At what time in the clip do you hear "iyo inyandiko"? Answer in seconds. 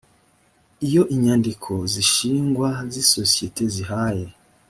0.87-1.71